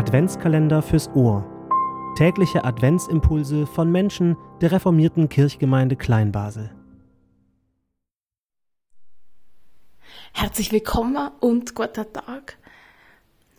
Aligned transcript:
Adventskalender 0.00 0.80
fürs 0.80 1.10
Ohr. 1.14 1.44
Tägliche 2.16 2.64
Adventsimpulse 2.64 3.66
von 3.66 3.92
Menschen 3.92 4.34
der 4.62 4.72
reformierten 4.72 5.28
Kirchgemeinde 5.28 5.94
Kleinbasel. 5.94 6.74
Herzlich 10.32 10.72
willkommen 10.72 11.30
und 11.40 11.74
guter 11.74 12.10
Tag. 12.10 12.56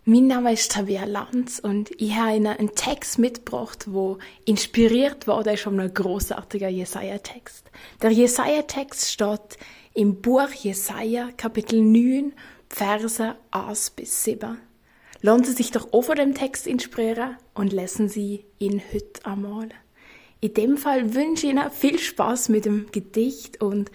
Mein 0.06 0.26
Name 0.26 0.54
ist 0.54 0.72
Tabea 0.72 1.06
Lanz 1.06 1.60
und 1.60 1.92
ich 2.02 2.16
habe 2.16 2.36
Ihnen 2.38 2.48
einen 2.48 2.74
Text 2.74 3.20
mitgebracht, 3.20 3.86
wo 3.94 4.18
inspiriert 4.44 5.28
wurde 5.28 5.58
von 5.58 5.80
einem 5.80 5.94
großartigen 5.94 6.72
Jesaja-Text. 6.72 7.70
Der 8.02 8.10
Jesaja-Text 8.10 9.12
steht 9.12 9.60
im 9.94 10.20
Buch 10.24 10.50
Jesaja, 10.50 11.30
Kapitel 11.38 11.84
9, 11.84 12.34
Verse 12.68 13.36
1 13.52 13.92
bis 13.92 14.24
7. 14.24 14.71
Lassen 15.24 15.44
Sie 15.44 15.54
sich 15.54 15.70
doch 15.70 15.94
auch 15.94 16.02
von 16.02 16.16
dem 16.16 16.34
Text 16.34 16.66
inspirieren 16.66 17.38
und 17.54 17.74
lesen 17.74 18.10
Sie 18.10 18.46
ihn 18.58 18.82
heute 18.92 19.24
einmal. 19.24 19.70
In 20.40 20.56
dem 20.56 20.78
Fall 20.78 21.14
wünsche 21.14 21.46
ich 21.46 21.54
Ihnen 21.54 21.70
viel 21.70 22.00
Spaß 22.00 22.50
mit 22.50 22.66
dem 22.66 22.92
Gedicht 22.92 23.62
und 23.62 23.92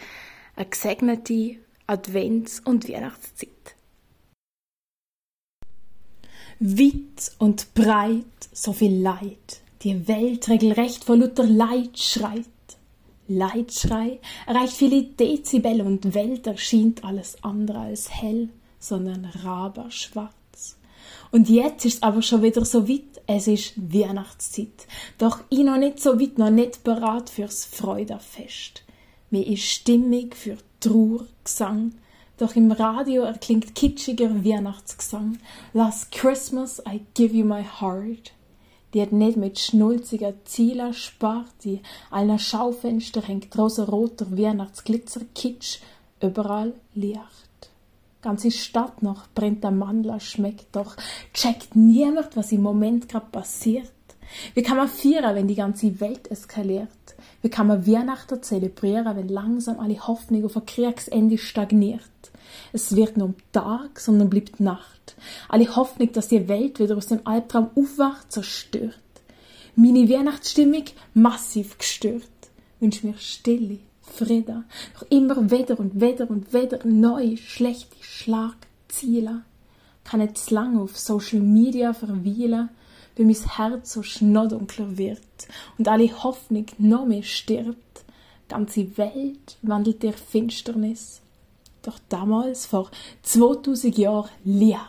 eine 0.55 0.67
gesegnete 0.67 1.57
Advents- 1.89 2.61
und 2.65 2.89
Weihnachtszeit. 2.89 3.51
Weit 6.61 7.33
und 7.39 7.75
breit 7.75 8.25
so 8.53 8.73
viel 8.73 9.03
Leid, 9.03 9.61
die 9.83 10.07
Welt 10.07 10.49
regelrecht 10.49 11.05
vor 11.05 11.17
Luther 11.17 11.45
Leid 11.45 11.99
schreit. 11.99 12.47
Leidschrei 13.29 14.21
erreicht 14.47 14.75
viele 14.75 15.03
Dezibel 15.03 15.81
und 15.81 16.15
Welt 16.15 16.47
erschien 16.47 16.95
alles 17.03 17.43
andere 17.43 17.81
als 17.81 18.09
hell, 18.11 18.49
sondern 18.79 19.25
raberschwarz. 19.25 20.36
Und 21.31 21.49
jetzt 21.49 21.85
ist 21.85 21.97
es 21.97 22.03
aber 22.03 22.23
schon 22.23 22.43
wieder 22.43 22.65
so 22.65 22.89
weit, 22.89 23.23
es 23.27 23.47
ist 23.49 23.75
Weihnachtszeit. 23.77 24.87
Doch 25.19 25.41
ich 25.51 25.61
noch 25.61 25.79
nicht 25.79 26.01
so 26.01 26.21
weit, 26.21 26.39
noch 26.39 26.51
nicht 26.51 26.85
bereit 26.85 27.29
fürs 27.31 27.65
Freudenfest. 27.65 28.85
Mir 29.31 29.47
ist 29.47 29.65
stimmig 29.65 30.37
für 30.37 30.57
Trauergesang. 30.81 31.93
Doch 32.39 32.55
im 32.55 32.71
Radio 32.71 33.23
erklingt 33.23 33.75
kitschiger 33.75 34.45
Weihnachtsgesang. 34.45 35.39
Last 35.73 36.13
Christmas 36.13 36.83
I 36.87 37.01
give 37.15 37.35
you 37.35 37.45
my 37.45 37.65
heart. 37.65 38.33
Die 38.95 39.03
hat 39.03 39.13
nicht 39.13 39.37
mit 39.37 39.59
schnulziger 39.59 40.35
Ziela 40.45 40.93
spart, 40.93 41.51
die 41.65 41.81
einer 42.11 42.39
Schaufenster 42.39 43.21
hängt 43.21 43.57
rosa-roter 43.59 44.39
Weihnachtsglitzer, 44.39 45.23
Kitsch, 45.35 45.81
überall 46.21 46.73
Licht 46.95 47.46
ganze 48.27 48.51
Stadt 48.51 49.03
noch 49.03 49.29
brennt 49.35 49.63
der 49.63 49.71
Mandler, 49.71 50.19
schmeckt 50.19 50.75
doch. 50.75 50.97
Checkt 51.33 51.77
niemand, 51.77 52.37
was 52.37 52.51
im 52.51 52.63
Moment 52.63 53.09
gerade 53.09 53.27
passiert. 53.31 53.93
Wie 54.55 54.65
kann 54.65 54.77
man 54.77 54.89
feiern, 54.89 55.37
wenn 55.37 55.47
die 55.47 55.55
ganze 55.55 56.01
Welt 56.01 56.29
eskaliert? 56.29 56.89
Wie 57.43 57.49
kann 57.49 57.69
man 57.69 57.87
Weihnachten 57.87 58.43
zelebrieren, 58.43 59.17
wenn 59.17 59.29
langsam 59.29 59.79
alle 59.79 60.05
Hoffnung 60.09 60.45
auf 60.45 60.57
ein 60.57 60.67
Kriegsende 60.67 61.39
stagniert? 61.39 62.03
Es 62.73 62.97
wird 62.97 63.17
nur 63.17 63.29
um 63.29 63.35
Tag, 63.53 64.01
sondern 64.01 64.29
bleibt 64.29 64.59
Nacht. 64.59 65.17
Alle 65.49 65.77
Hoffnung, 65.77 66.11
dass 66.13 66.27
die 66.27 66.49
Welt 66.49 66.81
wieder 66.81 66.97
aus 66.97 67.07
dem 67.07 67.21
Albtraum 67.25 67.71
aufwacht, 67.77 68.33
zerstört. 68.33 68.99
Meine 69.77 70.09
Weihnachtsstimmung 70.09 70.85
massiv 71.15 71.79
gestört. 71.79 72.25
Wünsch 72.81 73.05
mir 73.05 73.15
Stille, 73.19 73.79
Frieden. 74.13 74.65
Doch 74.95 75.07
immer 75.11 75.51
wieder 75.51 75.79
und 75.79 76.01
wieder 76.01 76.31
und 76.31 76.53
wieder 76.53 76.79
neue 76.85 77.37
schlechte 77.37 77.97
Schlagziele. 78.01 79.43
Kann 80.05 80.35
zu 80.35 80.55
lange 80.55 80.81
auf 80.81 80.97
Social 80.97 81.41
Media 81.41 81.93
verweilen, 81.93 82.69
weil 83.17 83.27
mein 83.27 83.51
Herz 83.57 83.93
so 83.93 84.03
schnodunkler 84.03 84.97
wird 84.97 85.21
und 85.79 85.89
alle 85.89 86.23
Hoffnung 86.23 86.67
noch 86.79 87.07
mehr 87.07 87.23
stirbt. 87.23 88.05
Ganze 88.49 88.97
Welt 88.97 89.59
wandelt 89.63 90.05
in 90.05 90.13
Finsternis. 90.13 91.21
Doch 91.83 91.99
damals, 92.09 92.67
vor 92.67 92.91
2000 93.23 93.99
Jahren, 93.99 94.31
Licht. 94.45 94.81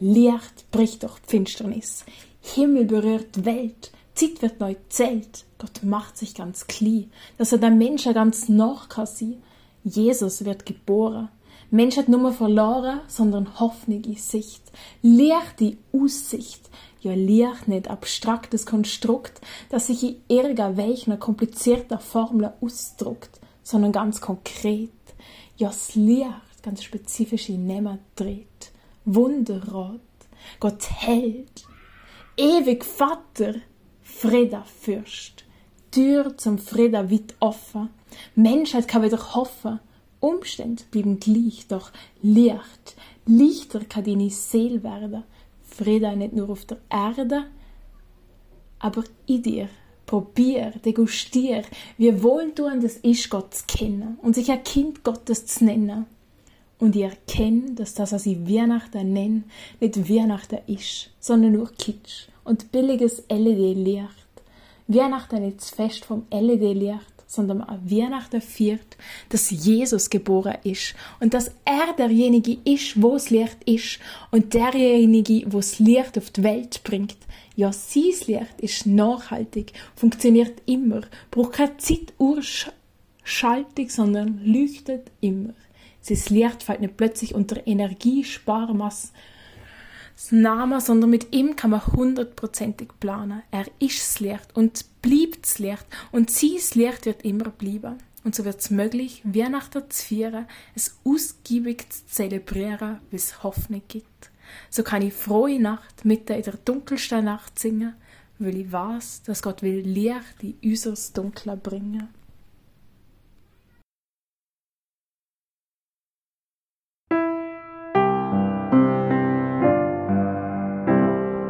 Licht 0.00 0.70
bricht 0.70 1.02
durch 1.02 1.18
Finsternis. 1.26 2.04
Himmel 2.40 2.86
berührt 2.86 3.44
Welt. 3.44 3.90
Zeit 4.20 4.42
wird 4.42 4.60
neu 4.60 4.74
zählt. 4.88 5.44
Gott 5.58 5.82
macht 5.82 6.18
sich 6.18 6.34
ganz 6.34 6.66
klein, 6.66 7.10
dass 7.38 7.52
er 7.52 7.58
der 7.58 7.70
Mensch 7.70 8.04
ganz 8.04 8.48
nach 8.48 8.88
kann 8.88 9.06
sein. 9.06 9.42
Jesus 9.82 10.44
wird 10.44 10.66
geboren. 10.66 11.30
Mensch 11.70 11.96
hat 11.96 12.08
nur 12.08 12.32
verloren, 12.32 13.00
sondern 13.06 13.58
Hoffnung 13.60 14.04
in 14.04 14.16
Sicht. 14.16 14.62
Licht 15.00 15.60
die 15.60 15.78
Aussicht. 15.92 16.68
Ja, 17.00 17.14
Licht 17.14 17.66
nicht 17.66 17.88
abstraktes 17.88 18.66
Konstrukt, 18.66 19.40
das 19.70 19.86
sich 19.86 20.02
in 20.02 20.16
irgendwelcher 20.28 21.16
komplizierter 21.16 21.98
Formel 21.98 22.52
ausdruckt, 22.60 23.40
sondern 23.62 23.92
ganz 23.92 24.20
konkret. 24.20 24.90
Ja, 25.56 25.68
das 25.68 25.94
Licht 25.94 26.62
ganz 26.62 26.82
spezifische 26.82 27.52
Namen 27.52 28.00
dreht. 28.16 28.72
Wunderrat. 29.06 30.00
Gott 30.58 30.90
hält. 30.90 31.64
Ewig 32.36 32.84
Vater. 32.84 33.54
Frieda 34.18 34.64
Fürst. 34.64 35.44
Tür 35.90 36.36
zum 36.36 36.58
Frieden 36.58 37.10
weit 37.10 37.34
offen. 37.40 37.88
Menschheit 38.34 38.86
kann 38.86 39.02
wieder 39.02 39.34
hoffen. 39.34 39.80
Umstände 40.20 40.82
bleiben 40.90 41.18
gleich, 41.18 41.66
doch 41.68 41.90
Licht, 42.20 42.96
Lichter 43.24 43.80
kann 43.84 44.04
deine 44.04 44.28
Seele 44.28 44.82
werden. 44.82 45.24
Frieden 45.64 46.18
nicht 46.18 46.34
nur 46.34 46.50
auf 46.50 46.66
der 46.66 46.78
Erde, 46.90 47.46
aber 48.78 49.04
in 49.26 49.42
dir. 49.42 49.68
Probier, 50.04 50.72
degustier, 50.84 51.62
wie 51.96 52.22
wohltuend 52.22 52.82
es 52.82 52.96
ist, 52.98 53.30
Gott 53.30 53.54
zu 53.54 53.64
kennen 53.66 54.18
und 54.22 54.34
sich 54.34 54.50
ein 54.50 54.64
Kind 54.64 55.04
Gottes 55.04 55.46
zu 55.46 55.64
nennen. 55.64 56.04
Und 56.80 56.96
ich 56.96 57.02
erkenne, 57.02 57.74
dass 57.74 57.94
das, 57.94 58.12
was 58.12 58.26
ich 58.26 58.48
Weihnachten 58.48 59.12
nenne, 59.12 59.44
nicht 59.78 60.10
Weihnachten 60.10 60.58
ist, 60.66 61.10
sondern 61.20 61.52
nur 61.52 61.70
Kitsch 61.72 62.29
und 62.44 62.72
billiges 62.72 63.24
LED-Licht. 63.28 64.08
Weihnachten 64.86 65.44
ist 65.44 65.60
das 65.60 65.70
Fest 65.70 66.04
vom 66.04 66.26
LED-Licht, 66.30 67.20
sondern 67.30 67.64
Weihnachten 67.84 68.40
feiert, 68.40 68.96
dass 69.28 69.50
Jesus 69.50 70.10
geboren 70.10 70.56
ist 70.64 70.96
und 71.20 71.32
dass 71.32 71.52
er 71.64 71.94
derjenige 71.96 72.58
ist, 72.64 73.00
wo 73.00 73.12
das 73.12 73.30
Licht 73.30 73.58
ist 73.66 74.00
und 74.32 74.52
derjenige, 74.52 75.44
wo 75.46 75.58
das 75.58 75.78
Licht 75.78 76.18
auf 76.18 76.30
die 76.30 76.42
Welt 76.42 76.82
bringt. 76.82 77.16
Ja, 77.54 77.72
sein 77.72 78.14
Licht 78.26 78.60
ist 78.60 78.86
nachhaltig, 78.86 79.72
funktioniert 79.94 80.60
immer, 80.66 81.02
braucht 81.30 81.52
keine 81.52 81.76
Zeituhrschaltung, 81.76 83.88
sondern 83.88 84.40
leuchtet 84.44 85.12
immer. 85.20 85.54
Sein 86.00 86.36
Licht 86.36 86.64
fällt 86.64 86.80
nicht 86.80 86.96
plötzlich 86.96 87.34
unter 87.34 87.64
Energiesparmasse 87.64 89.10
Name, 90.30 90.80
sondern 90.80 91.10
mit 91.10 91.34
ihm 91.34 91.56
kann 91.56 91.70
man 91.70 91.86
hundertprozentig 91.86 92.88
planen. 93.00 93.42
Er 93.50 93.66
ist 93.78 94.00
das 94.00 94.20
Licht 94.20 94.54
und 94.54 94.84
bleibt 95.02 95.44
das 95.44 95.58
Licht 95.58 95.86
und 96.12 96.30
sein 96.30 96.58
Licht 96.74 97.06
wird 97.06 97.24
immer 97.24 97.50
bleiben. 97.50 97.98
Und 98.22 98.34
so 98.34 98.44
wird 98.44 98.60
es 98.60 98.70
möglich, 98.70 99.22
Weihnachten 99.24 99.82
zu 99.88 100.06
feiern, 100.06 100.46
es 100.74 100.98
ausgiebig 101.04 101.88
zu 101.90 102.06
zelebrieren, 102.06 102.98
wie 103.10 103.16
es 103.16 103.42
Hoffnung 103.42 103.82
gibt. 103.88 104.30
So 104.68 104.82
kann 104.82 105.02
ich 105.02 105.14
frohe 105.14 105.58
Nacht 105.58 106.04
mitten 106.04 106.34
in 106.34 106.42
der 106.42 106.56
dunkelsten 106.64 107.24
Nacht 107.24 107.58
singen, 107.58 107.94
weil 108.38 108.56
ich 108.56 108.70
weiß, 108.70 109.22
dass 109.22 109.42
Gott 109.42 109.62
will 109.62 109.80
Licht 109.80 110.42
in 110.42 110.56
unser 110.62 110.94
Dunkle 111.14 111.56
bringen. 111.56 112.08